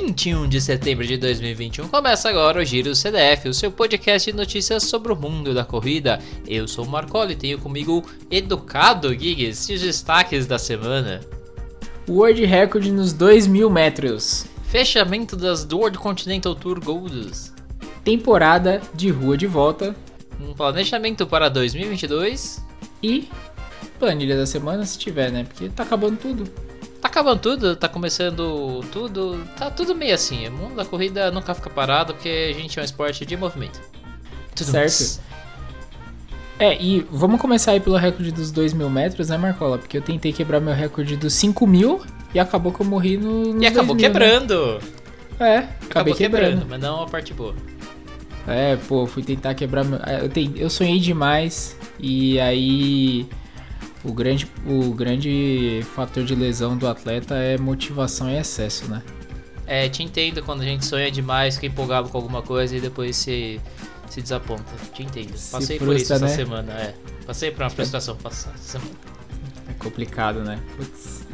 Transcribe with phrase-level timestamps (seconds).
[0.00, 1.88] 21 de setembro de 2021.
[1.88, 6.20] Começa agora o Giro CDF, o seu podcast de notícias sobre o mundo da corrida.
[6.46, 11.20] Eu sou o Marcoli e tenho comigo o Educado Gigs e os destaques da semana.
[12.08, 14.46] World Record nos 2 mil metros.
[14.68, 17.52] Fechamento das World Continental Tour Golds.
[18.04, 19.96] Temporada de rua de volta.
[20.40, 22.64] Um planejamento para 2022.
[23.02, 23.28] E
[23.98, 25.42] planilha da semana, se tiver, né?
[25.42, 26.67] Porque tá acabando tudo.
[27.00, 30.48] Tá acabando tudo, tá começando tudo, tá tudo meio assim.
[30.48, 33.80] O mundo da corrida nunca fica parado porque a gente é um esporte de movimento.
[34.54, 35.20] Tudo certo.
[36.58, 39.78] É, e vamos começar aí pelo recorde dos 2 mil metros, né, Marcola?
[39.78, 42.02] Porque eu tentei quebrar meu recorde dos 5 mil
[42.34, 43.62] e acabou que eu morri no.
[43.62, 44.74] E acabou mil, quebrando!
[44.74, 44.80] Né?
[45.38, 46.44] É, acabei acabou quebrando.
[46.48, 46.66] quebrando.
[46.68, 47.54] Mas não a parte boa.
[48.46, 50.00] É, pô, fui tentar quebrar meu.
[50.04, 50.52] é, Eu, te...
[50.56, 53.28] eu sonhei demais e aí.
[54.04, 59.02] O grande, o grande fator de lesão do atleta é motivação e excesso, né?
[59.66, 63.16] É, te entendo quando a gente sonha demais, fica empolgado com alguma coisa e depois
[63.16, 63.60] se,
[64.08, 64.64] se desaponta.
[64.94, 65.36] Te entendo.
[65.36, 66.34] Se Passei por isso frustra, essa né?
[66.34, 66.94] semana, é.
[67.26, 68.90] Passei por uma frustração essa semana.
[69.68, 70.58] É complicado, né?
[70.76, 71.26] Putz.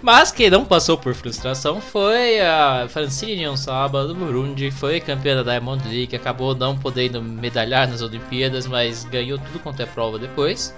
[0.00, 5.42] Mas quem não passou por frustração foi a Francine Onsaba do Burundi, foi campeã da
[5.42, 10.74] Diamond League, acabou não podendo medalhar nas Olimpíadas, mas ganhou tudo quanto é prova depois.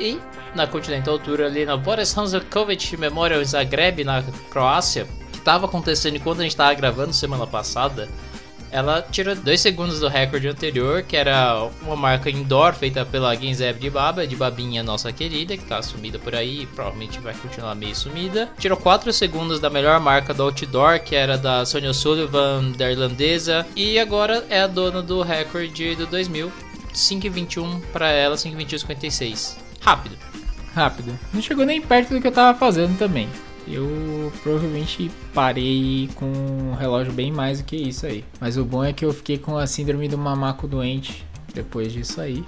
[0.00, 0.18] E
[0.54, 6.40] na Continental Tour ali na Boris Hanzelkovic Memorial Zagreb, na Croácia, que estava acontecendo enquanto
[6.40, 8.08] a gente estava gravando semana passada,
[8.72, 13.80] ela tirou 2 segundos do recorde anterior, que era uma marca indoor feita pela Genzeb
[13.80, 17.74] de Baba, de Babinha nossa querida, que tá sumida por aí e provavelmente vai continuar
[17.74, 18.48] meio sumida.
[18.60, 23.66] Tirou 4 segundos da melhor marca do outdoor, que era da Sonia Sullivan, da irlandesa,
[23.74, 26.52] e agora é a dona do recorde do 2000,
[26.94, 29.56] 5,21 para ela, 5,21,56.
[29.80, 30.29] Rápido.
[30.74, 31.18] Rápido.
[31.32, 33.28] Não chegou nem perto do que eu tava fazendo também.
[33.66, 38.24] Eu provavelmente parei com um relógio bem mais do que isso aí.
[38.40, 42.20] Mas o bom é que eu fiquei com a síndrome do mamaco doente depois disso
[42.20, 42.44] aí.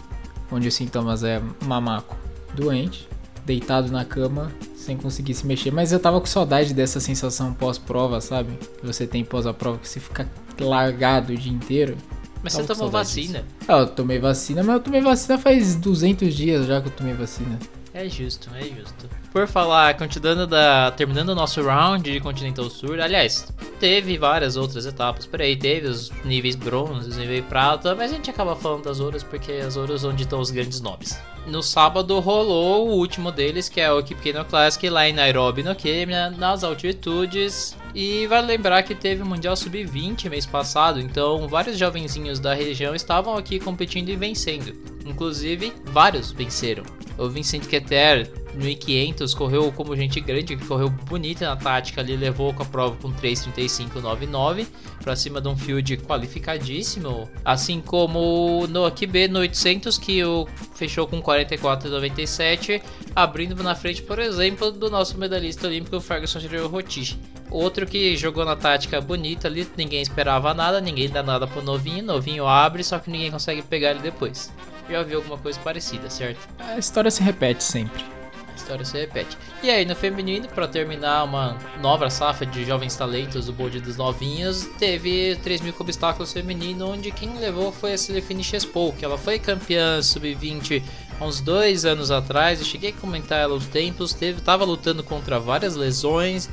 [0.50, 2.16] Onde os sintomas é mamaco
[2.55, 3.09] doente,
[3.44, 5.71] deitado na cama, sem conseguir se mexer.
[5.71, 8.59] Mas eu tava com saudade dessa sensação pós-prova, sabe?
[8.81, 10.28] Que você tem pós a prova que você fica
[10.59, 11.97] largado o dia inteiro.
[12.43, 13.44] Mas Tava você tomou vacina.
[13.69, 17.15] Ah, eu tomei vacina, mas eu tomei vacina faz 200 dias já que eu tomei
[17.15, 17.59] vacina.
[17.94, 19.08] É justo, é justo.
[19.30, 20.91] Por falar, continuando da.
[20.92, 23.47] terminando o nosso round de Continental Tour, aliás,
[23.78, 28.14] teve várias outras etapas por aí, teve os níveis bronze, os níveis prata, mas a
[28.14, 31.20] gente acaba falando das ouras porque as ouras onde estão os grandes nomes.
[31.47, 35.75] No sábado rolou o último deles, que é o Kipkeino Classic lá em Nairobi, no
[35.75, 37.76] Quênia, nas altitudes.
[37.94, 42.94] E vale lembrar que teve o Mundial Sub-20 mês passado, então vários jovenzinhos da região
[42.94, 44.72] estavam aqui competindo e vencendo.
[45.04, 46.84] Inclusive, vários venceram.
[47.19, 52.17] O Vincent Keter, no 1500, correu como gente grande, que correu bonita na tática ali,
[52.17, 54.67] levou com a prova com 3:35.99
[55.03, 57.28] para cima de um field qualificadíssimo.
[57.45, 62.83] Assim como no QB no 800, que o fechou com 44,97,
[63.15, 66.41] abrindo na frente, por exemplo, do nosso medalhista olímpico Ferguson
[66.71, 67.19] Rotiche.
[67.50, 72.03] Outro que jogou na tática bonita ali, ninguém esperava nada, ninguém dá nada pro novinho,
[72.03, 74.50] novinho abre, só que ninguém consegue pegar ele depois.
[74.92, 76.47] Já viu alguma coisa parecida, certo?
[76.58, 78.04] A história se repete sempre.
[78.47, 79.38] A história se repete.
[79.62, 83.97] E aí, no feminino, para terminar uma nova safra de jovens talentos do bonde dos
[83.97, 89.16] novinhos, teve 3 mil obstáculos feminino, onde quem levou foi a Celefine Chespo, que ela
[89.16, 90.82] foi campeã sub-20
[91.19, 92.60] há uns dois anos atrás.
[92.60, 96.50] Eu cheguei a comentar ela os tempos, teve, tava lutando contra várias lesões,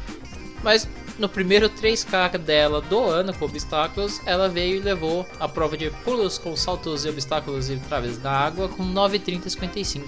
[0.64, 0.88] mas
[1.20, 5.90] no primeiro 3K dela do ano com obstáculos, ela veio e levou a prova de
[6.04, 10.04] pulos com saltos e obstáculos e traves na água com 9,30,55.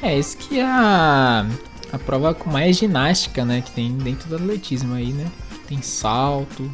[0.00, 1.46] É, esse que é a,
[1.92, 3.60] a prova com mais ginástica, né?
[3.60, 5.30] Que tem dentro do atletismo aí, né?
[5.68, 6.72] Tem salto.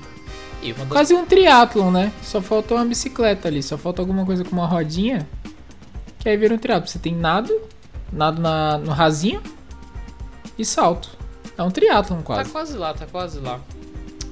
[0.62, 2.12] E das Quase um triatlon, né?
[2.22, 5.28] Só falta uma bicicleta ali, só falta alguma coisa com uma rodinha.
[6.18, 6.86] Que aí vira um triatlon.
[6.86, 7.54] Você tem nado,
[8.12, 9.42] nado na, no rasinho
[10.58, 11.16] e salto.
[11.56, 12.50] É um triatlon Tá quase.
[12.50, 13.60] quase lá, tá quase lá.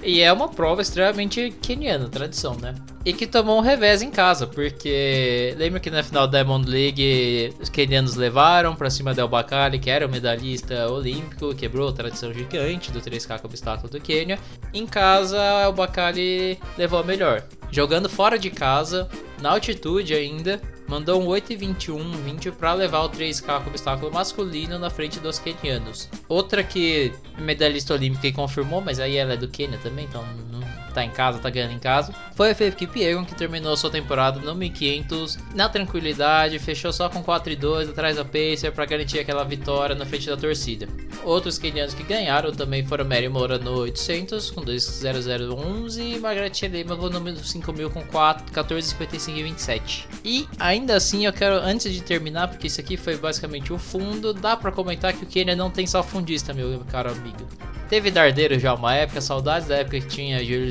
[0.07, 2.77] E é uma prova extremamente keniana, tradição, né?
[3.05, 7.53] E que tomou um revés em casa, porque lembra que na final da Diamond League
[7.61, 12.33] os kenianos levaram pra cima del Bakali, que era o medalhista olímpico, quebrou a tradição
[12.33, 14.39] gigante do 3K com obstáculo do Quênia.
[14.73, 17.43] Em casa, el Bakali levou a melhor.
[17.73, 19.09] Jogando fora de casa,
[19.43, 24.91] na altitude ainda, mandou um 8,21, 20 para levar o 3K com obstáculo masculino na
[24.91, 26.09] frente dos quenianos.
[26.29, 30.86] Outra que medalhista olímpica e confirmou, mas aí ela é do Quênia também, então não
[30.97, 34.41] tá em casa, tá ganhando em casa, foi o Felipe Kipiegon que terminou sua temporada
[34.41, 39.19] no 1500 na tranquilidade, fechou só com 4 e 2 atrás da Pacer para garantir
[39.19, 40.89] aquela vitória na frente da torcida.
[41.23, 46.97] Outros quenianos que ganharam também foram Mary Moura no 800 com 2.0011 e Margaret Lima
[46.97, 50.09] no número 5000 com 4, 14,55 e 27.
[50.25, 54.33] E ainda assim eu quero, antes de terminar, porque isso aqui foi basicamente o fundo,
[54.33, 57.47] dá para comentar que o Kenya não tem só fundista, meu caro amigo.
[57.89, 60.71] Teve dardeiro já uma época, saudades da época que tinha Júlio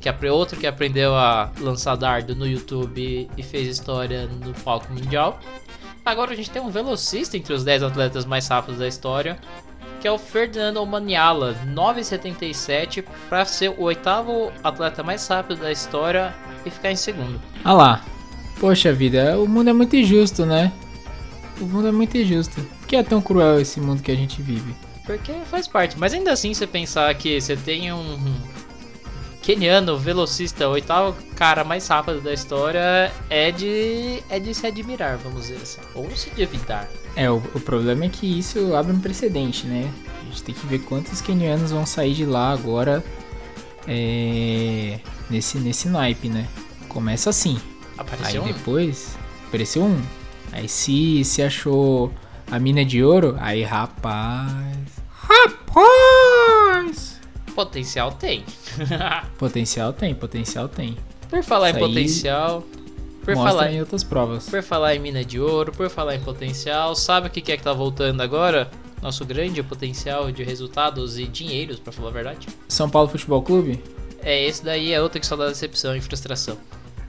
[0.00, 4.90] Que é outro que aprendeu a lançar dardo no YouTube e fez história no palco
[4.92, 5.38] mundial.
[6.04, 9.38] Agora a gente tem um velocista entre os 10 atletas mais rápidos da história,
[10.00, 16.34] que é o Ferdinando Maniala, 9,77 para ser o oitavo atleta mais rápido da história
[16.64, 17.38] e ficar em segundo.
[17.62, 18.04] Ah lá.
[18.58, 20.72] Poxa vida, o mundo é muito injusto, né?
[21.60, 22.62] O mundo é muito injusto.
[22.80, 24.74] Por que é tão cruel esse mundo que a gente vive?
[25.04, 25.98] Porque faz parte.
[25.98, 28.18] Mas ainda assim, você pensar que você tem um
[29.42, 35.46] keniano, velocista, oitavo cara mais rápido da história, é de, é de se admirar, vamos
[35.46, 35.80] dizer assim.
[35.94, 36.88] Ou se evitar.
[37.16, 39.90] É, o, o problema é que isso abre um precedente, né?
[40.20, 43.02] A gente tem que ver quantos kenianos vão sair de lá agora
[43.88, 46.46] é, nesse, nesse naipe, né?
[46.88, 47.60] Começa assim.
[47.98, 48.52] Apareceu aí um?
[48.52, 49.18] depois
[49.50, 50.00] apareceu um.
[50.52, 52.12] Aí se, se achou
[52.50, 54.76] a mina de ouro, aí rapaz.
[55.08, 57.20] Rapaz!
[57.54, 58.44] Potencial tem.
[59.38, 60.96] potencial tem, potencial tem.
[61.28, 62.64] Por falar Isso em potencial.
[63.24, 64.48] Por falar, em outras provas.
[64.48, 67.56] por falar em mina de ouro, por falar em potencial, sabe o que que é
[67.56, 68.70] que tá voltando agora?
[69.02, 72.48] Nosso grande potencial de resultados e dinheiros, pra falar a verdade.
[72.66, 73.82] São Paulo Futebol Clube?
[74.22, 76.56] É, esse daí é outro que só dá decepção e frustração.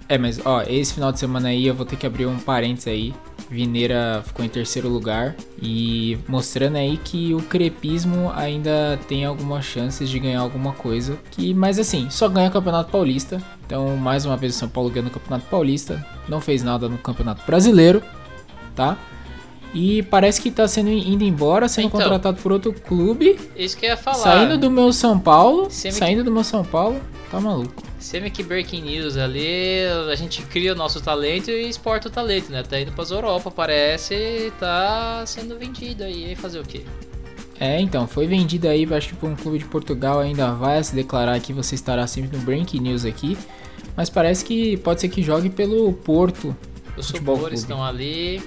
[0.07, 2.88] É, mas ó, esse final de semana aí eu vou ter que abrir um parênteses
[2.88, 3.13] aí.
[3.51, 10.09] Vineira ficou em terceiro lugar e mostrando aí que o crepismo ainda tem algumas chances
[10.09, 11.19] de ganhar alguma coisa.
[11.31, 13.42] Que, mas assim, só ganha o Campeonato Paulista.
[13.65, 16.06] Então, mais uma vez o São Paulo ganhando o Campeonato Paulista.
[16.30, 18.01] Não fez nada no Campeonato Brasileiro,
[18.74, 18.98] tá?
[19.73, 22.00] E parece que tá sendo indo embora, sendo Então.
[22.01, 23.39] contratado por outro clube.
[23.56, 24.18] Isso que eu ia falar.
[24.18, 25.68] Saindo do meu São Paulo.
[25.69, 27.00] Semi- Saindo do meu São Paulo.
[27.29, 27.81] Tá maluco.
[27.97, 32.62] Semi Breaking News ali, a gente cria o nosso talento e exporta o talento, né?
[32.63, 36.81] Tá indo pras Europa, parece, tá sendo vendido aí, e fazer o quê?
[37.59, 40.94] É, então, foi vendido aí, acho que por um clube de Portugal ainda vai se
[40.95, 43.38] declarar aqui, você estará sempre no Breaking News aqui.
[43.95, 46.53] Mas parece que pode ser que jogue pelo Porto.
[46.97, 47.53] Os clube.
[47.53, 48.41] estão ali,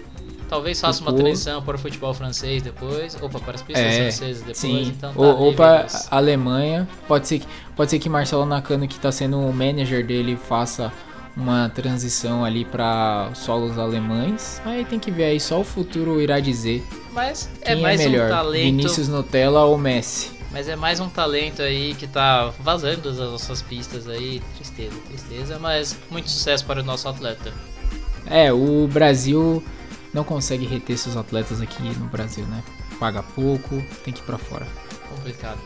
[0.49, 4.39] talvez faça uma transição para o futebol francês depois, opa, para as pistas É, francesas
[4.41, 4.83] depois, sim.
[4.97, 6.89] então tá ou, ou pra dos- Alemanha.
[7.09, 7.47] Pode ser, que,
[7.77, 10.93] pode ser que Marcelo Nakano, que tá sendo o manager dele, faça
[11.37, 14.63] uma transição ali para solos alemães.
[14.65, 18.27] Aí tem que ver aí, só o futuro irá dizer Mas é é, mais melhor,
[18.27, 20.31] um talento, Vinícius Nutella ou Messi.
[20.53, 25.59] mas é mais um talento aí que tá vazando das nossas pistas aí, tristeza, tristeza,
[25.59, 27.53] mas muito sucesso para o nosso atleta.
[28.27, 29.61] É, o Brasil
[30.15, 32.63] não consegue reter seus atletas aqui no Brasil, né?
[32.99, 34.67] Paga pouco, tem que ir pra fora.
[35.11, 35.59] complicado.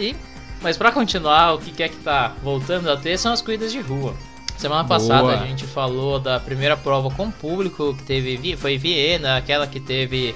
[0.00, 0.16] E,
[0.62, 3.80] mas pra continuar, o que é que tá voltando a ter são as corridas de
[3.80, 4.14] rua.
[4.56, 4.98] Semana Boa.
[4.98, 9.66] passada a gente falou da primeira prova com público que teve foi em Viena, aquela
[9.66, 10.34] que teve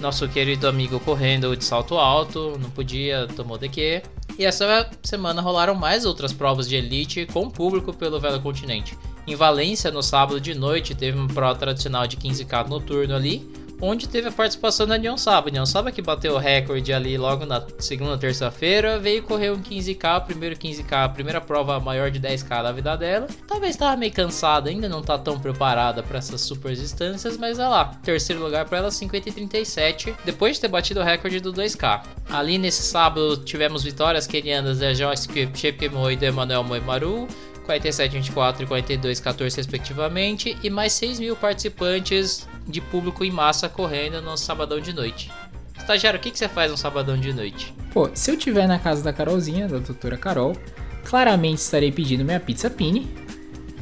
[0.00, 4.02] nosso querido amigo correndo de salto alto, não podia, tomou DQ.
[4.38, 8.98] E essa semana rolaram mais outras provas de elite com público pelo Velho Continente.
[9.26, 13.50] Em Valência, no sábado de noite, teve uma prova tradicional de 15k noturno ali,
[13.80, 15.50] onde teve a participação da Neon Saba.
[15.50, 20.24] Neon Saba que bateu o recorde ali logo na segunda, terça-feira, veio correr um 15k,
[20.26, 23.26] primeiro 15k, a primeira prova maior de 10k da vida dela.
[23.46, 27.68] Talvez estava meio cansada, ainda não tá tão preparada para essas super distâncias, mas olha
[27.68, 31.52] lá, terceiro lugar para ela 50 e 37, depois de ter batido o recorde do
[31.52, 32.02] 2k.
[32.28, 37.26] Ali nesse sábado tivemos vitórias kenianas da Joyce Chepkemoi e do Emmanuel Moimaru,
[37.64, 43.68] 47, 24 e 42, 14 respectivamente, e mais 6 mil participantes de público em massa
[43.68, 45.30] correndo no sabadão de noite.
[45.76, 47.74] Estagiário, o que, que você faz no sabadão de noite?
[47.92, 50.56] Pô, se eu tiver na casa da Carolzinha, da doutora Carol,
[51.04, 53.08] claramente estarei pedindo minha pizza Pini.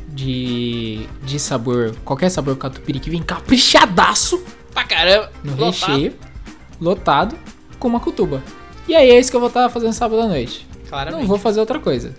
[0.09, 5.33] De, de sabor, qualquer sabor catupiry que vem caprichadaço Pra caramba!
[5.43, 5.91] no lotado.
[5.93, 6.15] recheio,
[6.79, 7.39] lotado,
[7.79, 8.43] com uma cutuba.
[8.87, 10.67] E aí é isso que eu vou estar fazendo sábado à noite.
[10.87, 11.21] Claramente.
[11.21, 12.15] Não vou fazer outra coisa.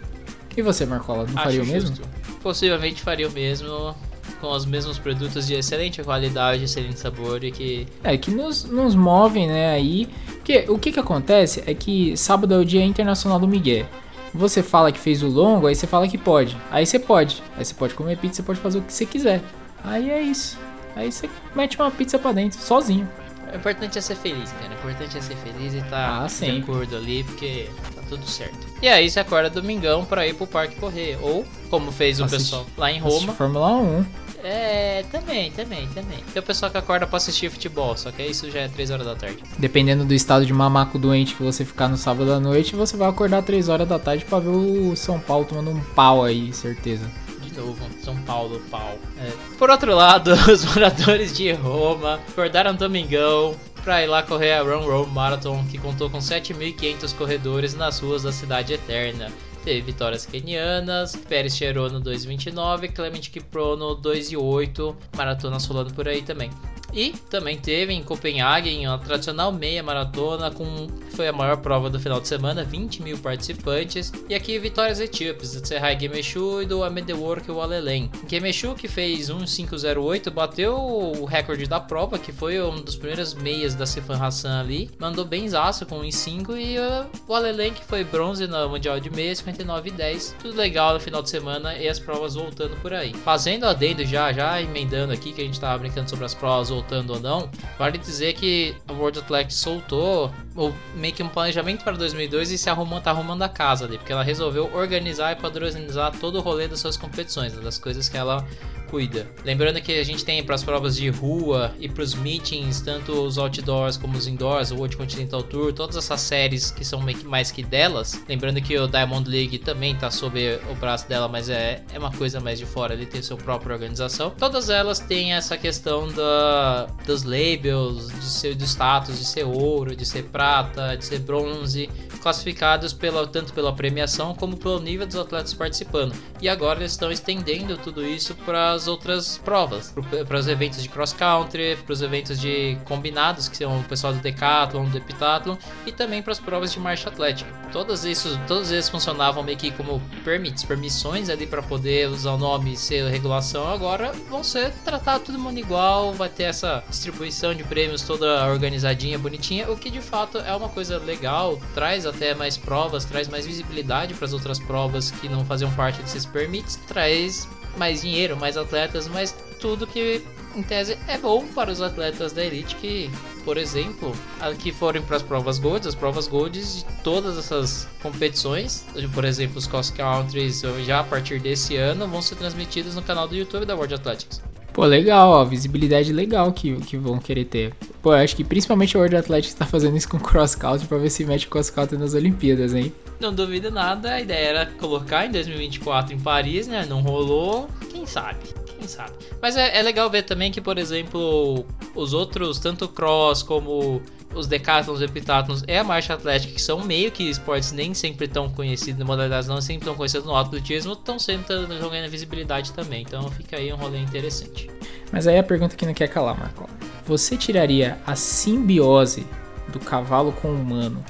[0.55, 1.89] E você, Marcola, não Acho faria o mesmo?
[1.89, 2.07] justo.
[2.41, 3.95] Possivelmente faria o mesmo
[4.39, 8.93] com os mesmos produtos de excelente qualidade, excelente sabor e que É, que nos, nos
[8.95, 10.07] movem, né, aí.
[10.27, 13.85] Porque o que que acontece é que sábado é o dia internacional do Miguel.
[14.33, 16.57] Você fala que fez o longo, aí você fala que pode.
[16.71, 17.41] Aí você pode.
[17.55, 19.41] Aí você pode comer pizza, você pode fazer o que você quiser.
[19.83, 20.57] Aí é isso.
[20.95, 23.07] Aí você mete uma pizza pra dentro, sozinho.
[23.51, 24.71] o importante é ser feliz, cara.
[24.71, 28.57] O importante é ser feliz e estar Ah, de acordo ali, porque tá tudo certo.
[28.81, 31.17] E aí você acorda domingão pra ir pro parque correr.
[31.21, 33.33] Ou, como fez o Assiste- pessoal lá em Roma.
[33.33, 34.05] Fórmula 1.
[34.45, 36.19] É, também, também, também.
[36.33, 39.05] Tem o pessoal que acorda pra assistir futebol, só que isso já é 3 horas
[39.05, 39.37] da tarde.
[39.57, 43.07] Dependendo do estado de mamaco doente que você ficar no sábado à noite, você vai
[43.07, 47.09] acordar 3 horas da tarde pra ver o São Paulo tomando um pau aí, certeza.
[47.41, 48.97] De novo, São Paulo, pau.
[49.17, 49.31] É.
[49.57, 54.85] Por outro lado, os moradores de Roma acordaram domingão pra ir lá correr a Run
[54.85, 59.31] Rome Marathon, que contou com 7.500 corredores nas ruas da cidade eterna.
[59.63, 66.49] Teve vitórias kenianas, Pérez Cherono 2,29, Clement Kiprono 2,8, maratonas rolando por aí também.
[66.93, 71.99] E também teve em Copenhague a tradicional meia maratona, com foi a maior prova do
[71.99, 74.11] final de semana, 20 mil participantes.
[74.29, 78.09] E aqui vitórias etíopes, do Serrai Gemeshu e do Amedework Walelen.
[78.27, 83.75] Gemeshu, que fez 1,508, bateu o recorde da prova, que foi um dos primeiros meias
[83.75, 84.89] da Sifan Hassan ali.
[84.99, 89.09] Mandou bem zaço com 1,5 e uh, o Alelen, que foi bronze no Mundial de
[89.09, 90.35] Meia, 59 e 10.
[90.41, 93.13] Tudo legal no final de semana e as provas voltando por aí.
[93.13, 96.82] Fazendo adendo já, já emendando aqui, que a gente tava brincando sobre as provas voltando
[96.91, 101.93] ou não, vale dizer que a World Athletics soltou o, meio que um planejamento para
[101.93, 106.11] 2002 e se arrumando, tá arrumando a casa ali, porque ela resolveu organizar e padronizar
[106.19, 108.45] todo o rolê das suas competições, né, das coisas que ela
[108.93, 109.27] cuida.
[109.43, 113.11] Lembrando que a gente tem para as provas de rua e para os meetings, tanto
[113.11, 117.49] os outdoors como os indoors, o World Continental Tour, todas essas séries que são mais
[117.49, 118.23] que delas.
[118.29, 122.11] Lembrando que o Diamond League também tá sob o braço dela, mas é, é uma
[122.11, 124.29] coisa mais de fora, ele tem sua própria organização.
[124.29, 129.95] Todas elas têm essa questão da, dos labels, de ser, do status de ser ouro,
[129.95, 131.89] de ser prata, de ser bronze,
[132.23, 136.15] classificados pela, tanto pela premiação como pelo nível dos atletas participando.
[136.41, 139.93] E agora eles estão estendendo tudo isso para as outras provas,
[140.27, 144.13] para os eventos de cross country, para os eventos de combinados, que são o pessoal
[144.13, 147.51] do decathlon, do heptathlon, e também para as provas de marcha atlética.
[147.71, 152.37] Todos isso, todos eles funcionavam meio que como permits, permissões ali para poder usar o
[152.37, 153.67] nome e ser regulação.
[153.71, 159.17] Agora vão ser tratados todo mundo igual, vai ter essa distribuição de prêmios toda organizadinha,
[159.17, 163.45] bonitinha, o que de fato é uma coisa legal, traz até mais provas, traz mais
[163.45, 168.55] visibilidade para as outras provas que não faziam parte desses permits, traz mais dinheiro, mais
[168.55, 170.23] atletas, mas tudo que
[170.55, 173.09] em tese é bom para os atletas da elite que,
[173.43, 174.15] por exemplo,
[174.59, 179.57] que forem para as provas Gold, as provas Gold de todas essas competições, por exemplo,
[179.57, 183.65] os cross countries já a partir desse ano vão ser transmitidos no canal do YouTube
[183.65, 184.52] da World Athletics.
[184.73, 187.73] Pô, legal, ó, visibilidade legal que, que vão querer ter.
[188.01, 190.97] Pô, eu acho que principalmente o World Athletics tá fazendo isso com cross country pra
[190.97, 192.91] ver se mete cross country nas Olimpíadas, hein?
[193.19, 196.85] Não duvido nada, a ideia era colocar em 2024 em Paris, né?
[196.89, 198.39] Não rolou, quem sabe?
[198.65, 199.13] Quem sabe?
[199.39, 201.63] Mas é, é legal ver também que, por exemplo,
[201.93, 204.01] os outros, tanto cross como
[204.35, 208.27] os decathlons e heptathlons e a marcha atlética, que são meio que esportes nem sempre
[208.27, 213.01] tão conhecidos, modalidades não sempre tão conhecidas no atletismo, estão sempre jogando visibilidade também.
[213.01, 214.69] Então fica aí um rolê interessante.
[215.11, 216.69] Mas aí a pergunta que não quer calar, Marco.
[217.05, 219.27] Você tiraria a simbiose
[219.69, 221.03] do cavalo com o humano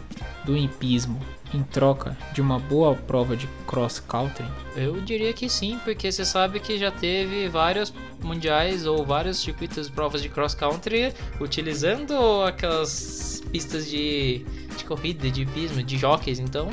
[0.43, 1.19] do empismo
[1.53, 4.45] em troca de uma boa prova de cross country?
[4.75, 7.93] Eu diria que sim, porque você sabe que já teve vários
[8.23, 14.45] mundiais ou vários circuitos de provas de cross country utilizando aquelas pistas de,
[14.77, 16.69] de corrida, de pismo, de jockeys, então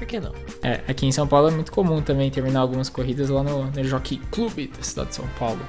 [0.00, 0.32] por que não?
[0.62, 3.84] É, aqui em São Paulo é muito comum também terminar algumas corridas lá no, no
[3.84, 5.60] Jockey Clube da cidade de São Paulo.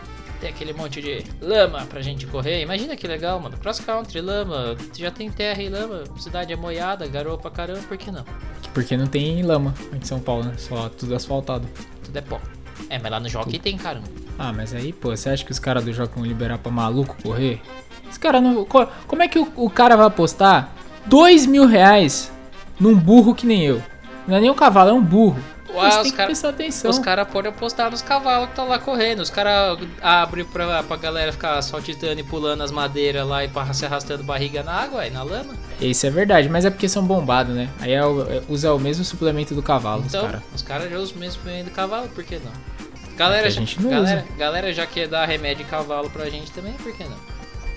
[0.41, 2.61] Tem aquele monte de lama pra gente correr.
[2.63, 3.55] Imagina que legal, mano.
[3.57, 4.75] Cross country, lama.
[4.97, 6.03] Já tem terra e lama.
[6.17, 8.25] Cidade é moiada, garoa pra caramba, por que não?
[8.73, 10.53] Porque não tem lama em São Paulo, né?
[10.57, 11.67] Só tudo asfaltado.
[12.03, 12.41] Tudo é pó.
[12.89, 14.07] É, mas lá no jockey tem, caramba.
[14.39, 17.15] Ah, mas aí, pô, você acha que os caras do jogo vão liberar pra maluco
[17.21, 17.61] correr?
[18.09, 18.65] Os caras não.
[18.65, 20.73] co- Como é que o, o cara vai apostar
[21.05, 22.31] dois mil reais
[22.79, 23.81] num burro que nem eu?
[24.27, 25.37] Não é nem um cavalo, é um burro.
[25.73, 26.91] Você os tem que cara- prestar atenção.
[26.91, 29.19] Os caras podem apostar nos cavalos que estão lá correndo.
[29.21, 33.73] Os caras abrem pra, pra galera ficar saltitando e pulando as madeiras lá e pra,
[33.73, 35.53] se arrastando barriga na água, aí na lama.
[35.79, 37.69] Isso é verdade, mas é porque são bombados, né?
[37.79, 40.41] Aí é é- usa o mesmo suplemento do cavalo, Então, os caras.
[40.55, 42.51] os caras já usam o mesmo meio do cavalo, por que não?
[43.15, 46.51] Galera, É já, gente não galera, galera já quer dar remédio de cavalo pra gente
[46.51, 47.17] também, por que não?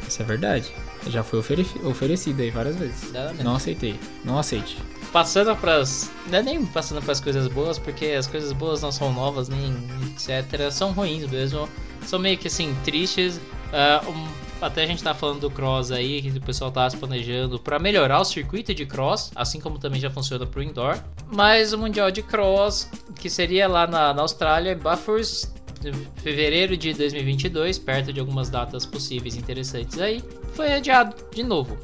[0.09, 0.73] Isso é verdade.
[1.09, 3.11] Já foi ofere- oferecido aí várias vezes.
[3.13, 3.45] Dá mesmo.
[3.45, 3.99] Não aceitei.
[4.25, 4.77] Não aceite.
[5.13, 6.11] Passando pras.
[6.31, 9.75] Não é nem passando pras coisas boas, porque as coisas boas não são novas, nem
[10.13, 10.71] etc.
[10.73, 11.69] São ruins mesmo.
[12.07, 13.41] São meio que assim, tristes.
[13.73, 16.97] Ah, um- até a gente tá falando do cross aí, que o pessoal tá se
[16.97, 20.97] planejando pra melhorar o circuito de cross, assim como também já funciona pro indoor.
[21.31, 25.49] Mas o Mundial de Cross, que seria lá na, na Austrália, Bathurst,
[26.17, 30.23] fevereiro de 2022, perto de algumas datas possíveis interessantes aí,
[30.55, 31.77] foi adiado de novo.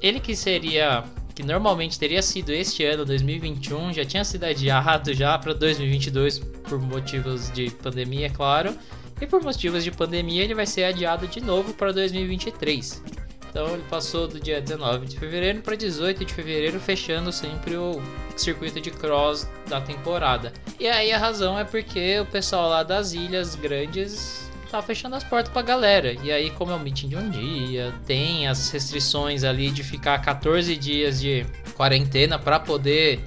[0.00, 5.38] Ele que seria que normalmente teria sido este ano, 2021, já tinha sido adiado já
[5.38, 8.76] para 2022 por motivos de pandemia, é claro.
[9.20, 13.02] E por motivos de pandemia, ele vai ser adiado de novo para 2023.
[13.48, 18.02] Então ele passou do dia 19 de fevereiro para 18 de fevereiro, fechando sempre o
[18.40, 20.52] circuito de cross da temporada.
[20.78, 25.24] E aí a razão é porque o pessoal lá das ilhas grandes tá fechando as
[25.24, 26.12] portas pra galera.
[26.22, 30.18] E aí, como é o meeting de um dia, tem as restrições ali de ficar
[30.18, 33.20] 14 dias de quarentena para poder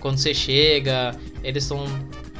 [0.00, 1.84] quando você chega, eles estão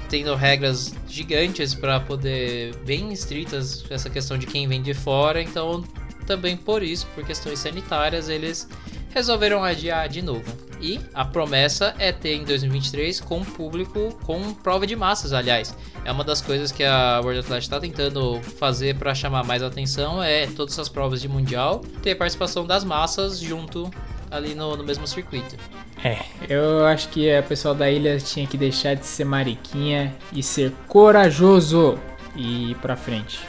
[0.08, 5.84] tendo regras gigantes para poder bem estritas essa questão de quem vem de fora, então
[6.26, 8.68] também por isso, por questões sanitárias, eles
[9.10, 10.67] resolveram adiar de novo.
[10.80, 15.76] E a promessa é ter em 2023 com público, com prova de massas, aliás.
[16.04, 20.22] É uma das coisas que a World Athletics está tentando fazer para chamar mais atenção,
[20.22, 23.90] é todas essas provas de mundial, ter participação das massas junto
[24.30, 25.56] ali no, no mesmo circuito.
[26.04, 26.18] É,
[26.48, 30.72] eu acho que a pessoal da ilha tinha que deixar de ser mariquinha e ser
[30.86, 31.98] corajoso
[32.36, 33.40] e ir pra frente.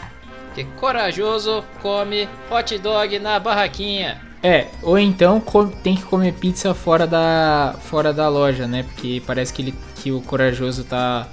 [0.55, 4.28] Que corajoso come hot dog na barraquinha.
[4.41, 5.43] É, ou então
[5.83, 8.83] tem que comer pizza fora da, fora da loja, né?
[8.83, 11.27] Porque parece que, ele, que o corajoso tá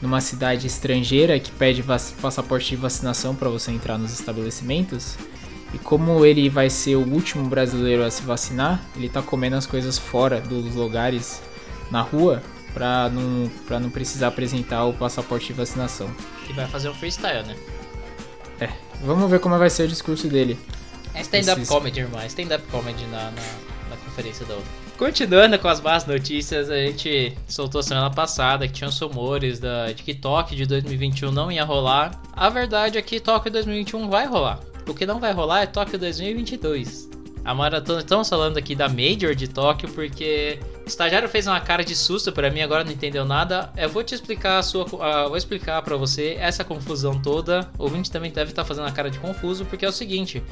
[0.00, 5.16] numa cidade estrangeira que pede passaporte de vacinação para você entrar nos estabelecimentos.
[5.72, 9.66] E como ele vai ser o último brasileiro a se vacinar, ele tá comendo as
[9.66, 11.40] coisas fora dos lugares
[11.90, 12.42] na rua
[12.74, 16.10] pra não, pra não precisar apresentar o passaporte de vacinação.
[16.48, 17.56] E vai fazer um freestyle, né?
[18.60, 18.68] É,
[19.02, 20.58] vamos ver como vai ser o discurso dele.
[21.14, 22.20] É stand-up comedy, irmão.
[22.20, 23.42] É stand-up comedy na, na,
[23.90, 24.70] na conferência da outra.
[25.00, 30.02] Continuando com as más notícias, a gente soltou semana passada que tinham rumores da, de
[30.02, 32.20] que Tóquio de 2021 não ia rolar.
[32.34, 34.60] A verdade é que Tóquio 2021 vai rolar.
[34.86, 37.08] O que não vai rolar é Tóquio 2022.
[37.42, 41.82] A maratona, estamos falando aqui da Major de Tóquio porque o estagiário fez uma cara
[41.82, 43.72] de susto para mim, agora não entendeu nada.
[43.76, 47.70] Eu vou te explicar a sua, uh, vou explicar para você essa confusão toda.
[47.78, 50.42] O ouvinte também deve estar tá fazendo a cara de confuso porque é o seguinte: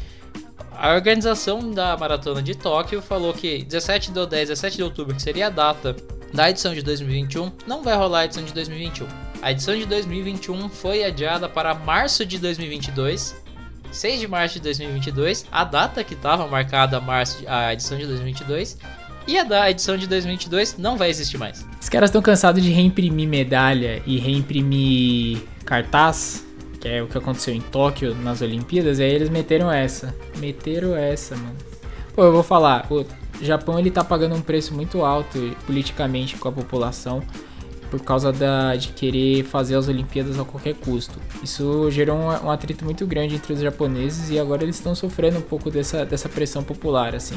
[0.78, 5.22] a organização da maratona de Tóquio falou que 17 de 10, 17 de outubro, que
[5.22, 5.96] seria a data
[6.32, 9.06] da edição de 2021, não vai rolar a edição de 2021.
[9.42, 13.48] A edição de 2021 foi adiada para março de 2022
[13.90, 18.06] 6 de março de 2022, a data que estava marcada a, março, a edição de
[18.06, 18.78] 2022,
[19.26, 21.66] e a da edição de 2022 não vai existir mais.
[21.80, 26.44] Os caras estão cansados de reimprimir medalha e reimprimir cartaz,
[26.80, 30.14] que é o que aconteceu em Tóquio nas Olimpíadas, e aí eles meteram essa.
[30.38, 31.56] Meteram essa, mano.
[32.14, 33.04] Pô, eu vou falar, o
[33.40, 37.22] Japão ele tá pagando um preço muito alto politicamente com a população
[37.90, 41.18] por causa da, de querer fazer as Olimpíadas a qualquer custo.
[41.42, 45.38] Isso gerou um, um atrito muito grande entre os japoneses e agora eles estão sofrendo
[45.38, 47.36] um pouco dessa, dessa pressão popular, assim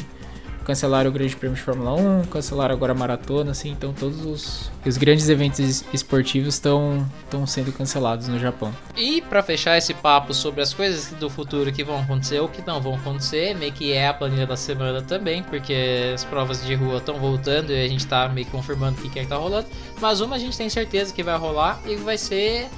[0.66, 4.72] cancelaram o Grande Prêmio de Fórmula 1, cancelaram agora a maratona, assim, então todos os,
[4.86, 7.06] os grandes eventos esportivos estão
[7.48, 8.74] sendo cancelados no Japão.
[8.96, 12.66] E para fechar esse papo sobre as coisas do futuro que vão acontecer ou que
[12.66, 16.76] não vão acontecer, meio que é a planilha da semana também, porque as provas de
[16.76, 19.38] rua estão voltando e a gente tá meio que confirmando o que é que tá
[19.38, 19.68] rolando,
[20.00, 22.70] mas uma a gente tem certeza que vai rolar e vai ser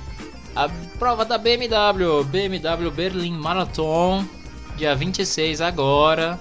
[0.56, 0.69] a
[1.00, 4.24] prova da BMW, BMW Berlin Marathon,
[4.78, 6.39] dia 26 agora,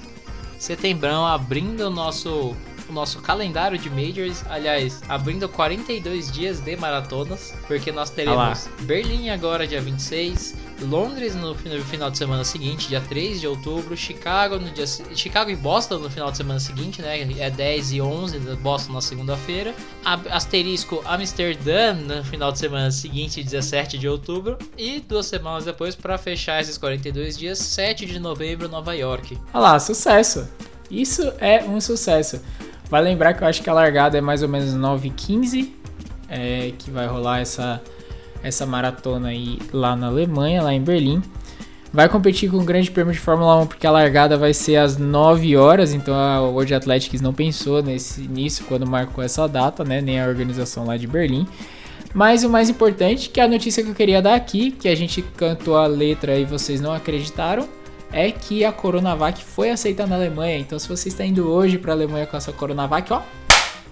[0.63, 2.55] setembrão, abrindo o nosso,
[2.93, 4.45] o nosso calendário de majors.
[4.49, 11.55] Aliás, abrindo 42 dias de maratonas, porque nós teremos Berlim agora, dia 26, Londres no
[11.55, 16.11] final de semana seguinte, dia 3 de outubro, Chicago no dia Chicago e Boston no
[16.11, 17.21] final de semana seguinte, né?
[17.39, 19.75] É 10 e 11, Boston na segunda-feira.
[20.05, 26.19] Asterisco Amsterdã no final de semana seguinte, 17 de outubro, e duas semanas depois para
[26.19, 29.39] fechar esses 42 dias, 7 de novembro, Nova York.
[29.55, 30.49] Olha lá, sucesso.
[30.91, 32.41] Isso é um sucesso.
[32.93, 35.71] Vai lembrar que eu acho que a largada é mais ou menos 9h15,
[36.29, 37.81] é, que vai rolar essa
[38.43, 41.23] essa maratona aí lá na Alemanha, lá em Berlim.
[41.91, 44.99] Vai competir com o Grande Prêmio de Fórmula 1 porque a largada vai ser às
[44.99, 50.03] 9 horas, então a World Athletics não pensou nesse nisso quando marcou essa data, né,
[50.03, 51.47] nem a organização lá de Berlim.
[52.13, 54.95] Mas o mais importante, que é a notícia que eu queria dar aqui, que a
[54.95, 57.67] gente cantou a letra e vocês não acreditaram,
[58.13, 60.59] é que a Coronavac foi aceita na Alemanha.
[60.59, 63.23] Então se você está indo hoje para a Alemanha com essa Coronavac, ó,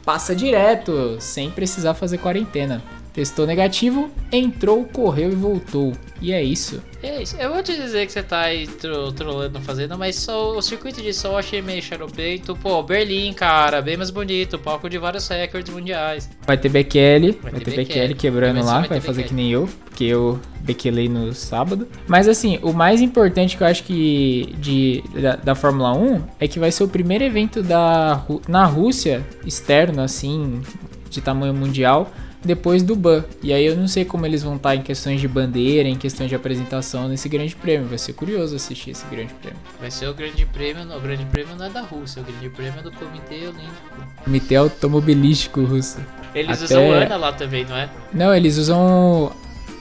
[0.04, 2.82] passa direto, sem precisar fazer quarentena.
[3.12, 5.92] Testou negativo, entrou, correu e voltou.
[6.20, 6.82] E é isso.
[7.02, 7.34] É isso.
[7.36, 11.00] Eu vou te dizer que você tá aí tro trolando fazendo, mas só o circuito
[11.00, 12.54] de sol eu achei meio xaropeito.
[12.56, 16.28] Pô, Berlim, cara, bem mais bonito, palco de vários recordes mundiais.
[16.46, 17.76] Vai ter Bekele, Vai vai, ter.
[17.76, 21.88] Bekele quebrando lá, vai vai, fazer que nem eu, porque eu bequelei no sábado.
[22.06, 26.46] Mas assim, o mais importante que eu acho que de, da, da Fórmula 1 é
[26.46, 30.60] que vai ser o primeiro evento da, na Rússia, externo, assim,
[31.08, 32.12] de tamanho mundial,
[32.44, 33.24] depois do BAN.
[33.42, 36.28] E aí eu não sei como eles vão estar em questões de bandeira, em questões
[36.28, 37.86] de apresentação nesse grande prêmio.
[37.88, 39.58] Vai ser curioso assistir esse grande prêmio.
[39.78, 42.48] Vai ser o grande prêmio, não, o grande prêmio não é da Rússia, o grande
[42.50, 44.06] prêmio é do Comitê Olímpico.
[44.24, 45.98] Comitê Automobilístico Russo.
[46.34, 47.88] Eles Até- usam ANA lá também, não é?
[48.12, 49.32] Não, eles usam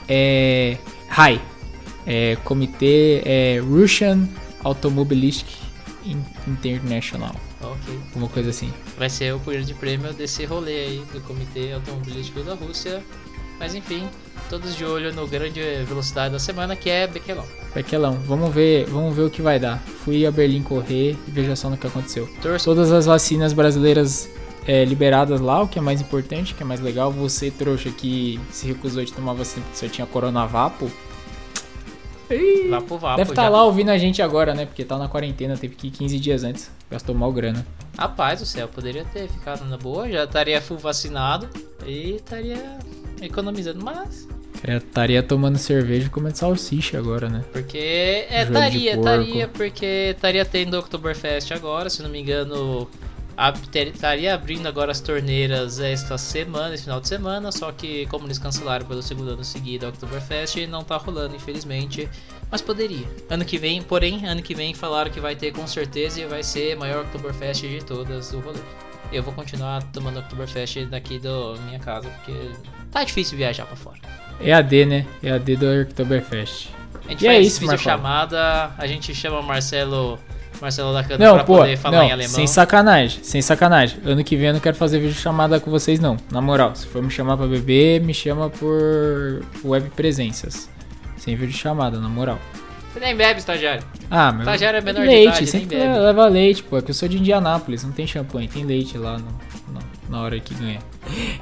[0.07, 1.39] é, RAI,
[2.05, 4.27] é, Comitê é, Russian
[4.63, 5.47] Automobilistic
[6.05, 7.99] In- International, Ok.
[8.09, 8.73] alguma coisa assim.
[8.99, 13.01] Vai ser o grande prêmio desse rolê aí do Comitê Automobilístico da Rússia.
[13.57, 14.05] Mas enfim,
[14.49, 17.45] todos de olho no grande velocidade da semana que é Bequelon.
[17.73, 19.79] Bequelão, vamos ver, vamos ver o que vai dar.
[20.03, 22.27] Fui a Berlim correr e veja só no que aconteceu.
[22.41, 24.29] Torço Todas as vacinas brasileiras
[24.67, 27.09] é, liberadas lá, o que é mais importante, o que é mais legal.
[27.09, 30.91] Você, trouxa, que se recusou de tomar vacina porque só tinha Coronavapo.
[32.27, 33.17] Pro Vapo.
[33.17, 33.49] Deve estar já.
[33.49, 34.65] lá ouvindo a gente agora, né?
[34.65, 36.69] Porque tá na quarentena, teve que ir 15 dias antes.
[36.91, 37.65] Gastou mal grana.
[37.99, 41.49] Rapaz do céu, poderia ter ficado na boa, já estaria full vacinado
[41.85, 42.79] e estaria
[43.21, 44.25] economizando, mas.
[44.65, 47.43] Estaria tomando cerveja e comendo salsicha agora, né?
[47.51, 52.89] Porque é, estaria, estaria, porque estaria tendo Oktoberfest agora, se não me engano.
[53.39, 53.53] A-
[53.93, 58.37] Estaria abrindo agora as torneiras esta semana, esse final de semana, só que como eles
[58.37, 62.09] cancelaram pelo segundo ano seguido a Oktoberfest, não tá rolando, infelizmente.
[62.51, 63.05] Mas poderia.
[63.29, 66.43] Ano que vem, porém, ano que vem falaram que vai ter com certeza e vai
[66.43, 68.59] ser a maior Oktoberfest de todas do rolê.
[69.11, 71.29] Eu vou continuar tomando Oktoberfest daqui da
[71.65, 72.51] minha casa, porque
[72.91, 73.97] tá difícil viajar pra fora.
[74.41, 75.05] EAD, né?
[75.23, 76.69] EAD do Oktoberfest.
[77.05, 77.83] A gente E é faz isso, vídeo Marcão.
[77.83, 80.19] chamada, a gente chama Marcelo,
[80.61, 82.33] Marcelo da Cana Não, pra pô, poder falar em não, alemão.
[82.35, 83.99] sem sacanagem, sem sacanagem.
[84.05, 86.17] Ano que vem eu não quero fazer vídeo chamada com vocês, não.
[86.31, 90.69] Na moral, se for me chamar pra beber, me chama por web presenças.
[91.17, 92.37] Sem vídeo chamada, na moral.
[92.93, 93.83] Você nem bebe, estagiário.
[94.11, 94.41] Ah, meu.
[94.41, 95.99] Estagiário é menor de leite, idade, nem sempre bebe.
[95.99, 96.77] leva leite, pô.
[96.77, 99.25] É que eu sou de Indianápolis, não tem champanhe, tem leite lá no,
[99.71, 100.79] no- na hora que ganha.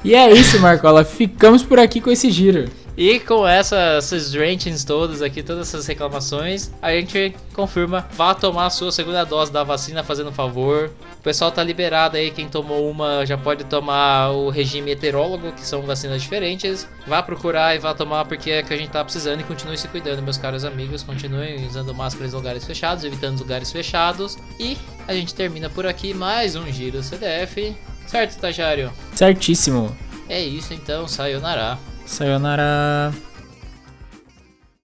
[0.03, 1.03] E é isso, Marcola.
[1.05, 2.65] Ficamos por aqui com esse giro.
[2.97, 8.65] E com essa, esses ratings todos aqui, todas essas reclamações, a gente confirma, vá tomar
[8.65, 10.89] a sua segunda dose da vacina, fazendo um favor.
[11.19, 15.61] O pessoal tá liberado aí, quem tomou uma já pode tomar o regime heterólogo, que
[15.61, 16.87] são vacinas diferentes.
[17.05, 19.87] Vá procurar e vá tomar porque é que a gente tá precisando e continue se
[19.87, 21.03] cuidando, meus caros amigos.
[21.03, 24.39] Continuem usando máscaras em lugares fechados, evitando lugares fechados.
[24.59, 24.75] E
[25.07, 27.75] a gente termina por aqui mais um Giro CDF.
[28.07, 28.91] Certo, estagiário?
[29.13, 29.95] Certíssimo.
[30.27, 31.77] É isso então, sayonara.
[32.07, 33.26] さようなら。